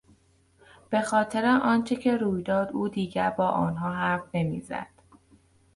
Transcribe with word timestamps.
به 0.89 1.01
خاطر 1.01 1.45
آنچه 1.45 1.95
که 1.95 2.17
روی 2.17 2.43
داد 2.43 2.71
او 2.71 2.89
دیگر 2.89 3.29
با 3.29 3.47
آنها 3.47 3.91
حرف 3.95 4.23
نمیزند. 4.33 5.01